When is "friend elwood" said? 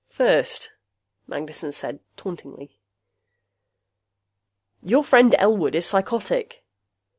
5.03-5.75